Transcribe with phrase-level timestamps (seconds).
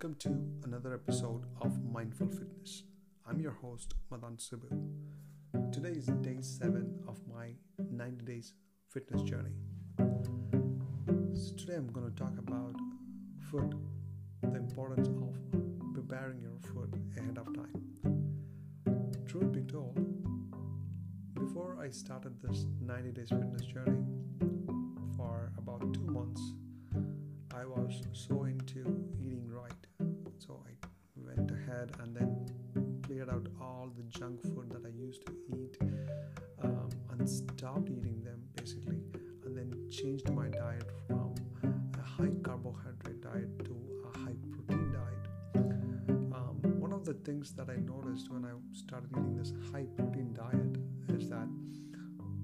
[0.00, 2.84] Welcome to another episode of Mindful Fitness.
[3.28, 5.72] I'm your host, Madan Subbu.
[5.72, 7.54] Today is day 7 of my
[7.90, 8.52] 90 days
[8.90, 9.56] fitness journey.
[11.34, 12.76] So, today I'm going to talk about
[13.50, 13.74] food,
[14.42, 15.34] the importance of
[15.92, 17.82] preparing your food ahead of time.
[19.26, 19.98] Truth be told,
[21.34, 24.04] before I started this 90 days fitness journey,
[25.16, 26.40] for about two months,
[27.52, 29.87] I was so into eating right.
[31.68, 35.76] And then cleared out all the junk food that I used to eat
[36.62, 39.00] um, and stopped eating them basically,
[39.44, 43.76] and then changed my diet from a high carbohydrate diet to
[44.14, 45.26] a high protein diet.
[46.34, 50.32] Um, one of the things that I noticed when I started eating this high protein
[50.32, 50.78] diet
[51.18, 51.48] is that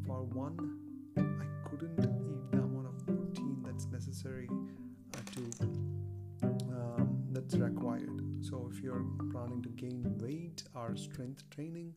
[0.07, 0.79] for one,
[1.17, 5.51] I couldn't eat the amount of protein that's necessary uh, to
[6.43, 8.24] um, that's required.
[8.45, 11.95] So if you're planning to gain weight or strength training,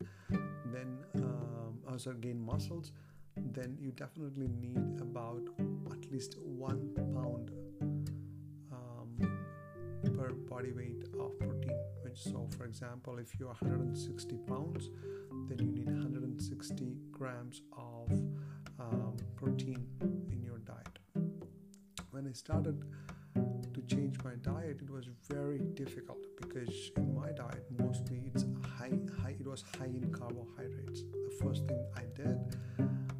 [0.72, 2.92] then um, also gain muscles,
[3.36, 5.42] then you definitely need about
[5.92, 7.50] at least one pound
[8.72, 9.38] um,
[10.16, 11.76] per body weight of protein.
[12.02, 14.88] Which so, for example, if you're 160 pounds,
[15.50, 18.10] then you need 160 grams of
[18.80, 20.98] um, protein in your diet.
[22.10, 22.82] When I started
[24.38, 28.44] diet, it was very difficult because in my diet mostly it's
[28.78, 29.36] high, high.
[29.38, 31.02] It was high in carbohydrates.
[31.02, 32.38] The first thing I did,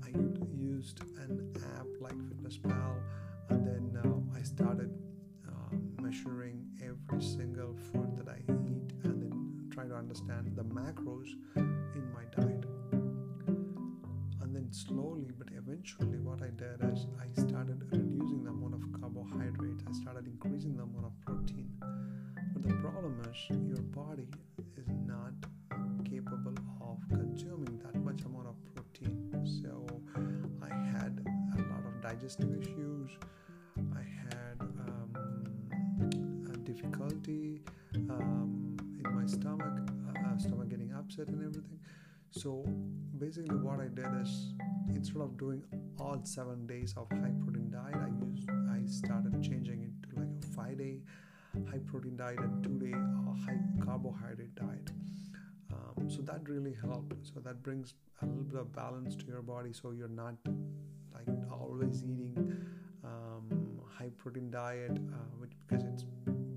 [0.05, 0.11] I
[0.55, 2.95] used an app like FitnessPal,
[3.51, 4.91] and then uh, I started
[5.47, 11.29] uh, measuring every single food that I eat, and then try to understand the macros
[23.27, 24.29] is, your body
[24.77, 25.33] is not
[26.05, 29.29] capable of consuming that much amount of protein.
[29.63, 29.87] So
[30.63, 31.25] I had
[31.57, 33.11] a lot of digestive issues.
[33.95, 35.11] I had um,
[36.65, 37.61] difficulty
[38.11, 41.79] um, in my stomach, uh, stomach getting upset and everything.
[42.31, 42.65] So
[43.19, 44.55] basically, what I did is
[44.95, 45.63] instead of doing
[45.99, 49.78] all seven days of high protein diet, I used I started changing
[51.71, 54.91] high protein diet and two day uh, high carbohydrate diet.
[55.73, 57.15] Um, so that really helped.
[57.23, 59.73] So that brings a little bit of balance to your body.
[59.73, 60.37] So you're not
[61.15, 62.35] like always eating
[63.05, 66.05] um, high protein diet, uh, which because it's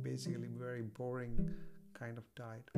[0.02, 1.50] basically very boring
[1.94, 2.70] kind of diet.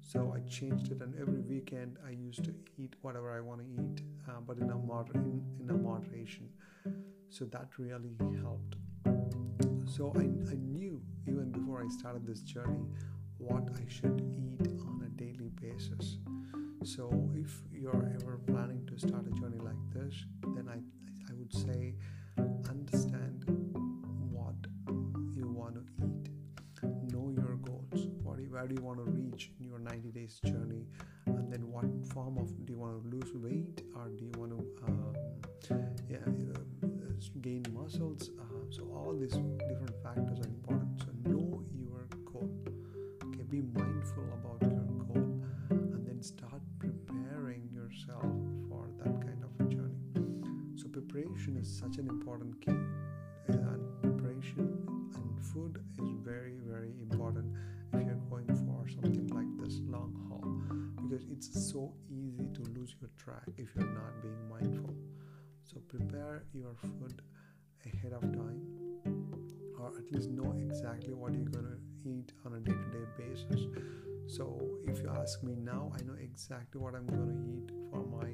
[0.00, 3.66] So I changed it, and every weekend I used to eat whatever I want to
[3.66, 6.48] eat, uh, but in a moder- in, in a moderation.
[7.28, 8.76] So that really helped.
[9.86, 10.54] So I, I
[11.28, 12.86] even before I started this journey
[13.38, 16.18] what I should eat on a daily basis.
[16.82, 20.14] So if you're ever planning to start a journey like this,
[20.54, 20.78] then I
[21.30, 21.94] I would say
[22.68, 23.44] understand
[24.32, 24.56] what
[25.36, 26.30] you want to eat,
[27.12, 30.86] know your goals, what where do you want to reach in your 90 days journey,
[31.26, 34.52] and then what form of do you want to lose weight or do you want
[34.52, 36.18] to um, yeah
[37.40, 38.30] gain muscles?
[38.38, 39.36] Uh, so all these
[51.18, 54.86] preparation is such an important key, uh, and preparation
[55.16, 57.46] and food is very very important
[57.92, 60.46] if you're going for something like this long haul
[61.02, 64.94] because it's so easy to lose your track if you're not being mindful.
[65.64, 67.20] So prepare your food
[67.84, 68.60] ahead of time
[69.80, 73.66] or at least know exactly what you're going to eat on a day-to-day basis
[74.26, 78.04] so if you ask me now i know exactly what i'm going to eat for
[78.06, 78.28] my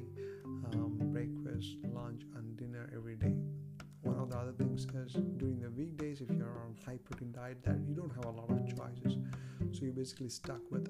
[7.63, 9.17] diet that you don't have a lot of choices.
[9.71, 10.89] So you're basically stuck with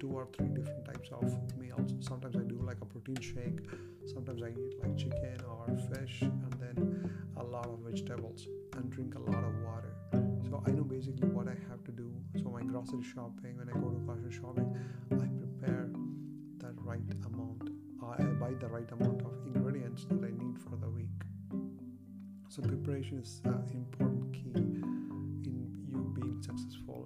[0.00, 1.94] two or three different types of meals.
[2.00, 3.60] Sometimes i do like a protein shake
[4.06, 8.46] sometimes i eat like chicken or fish and then a lot of vegetables
[8.76, 9.94] and drink a lot of water.
[10.48, 12.12] So i know basically what i have to do.
[12.36, 14.76] So my grocery shopping when i go to grocery shopping
[15.12, 15.88] i prepare
[16.58, 17.70] that right amount
[18.02, 21.20] uh, i buy the right amount of ingredients that i need for the week.
[22.48, 24.73] So preparation is an important key
[26.34, 27.04] being successful